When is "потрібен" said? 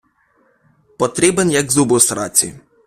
0.97-1.51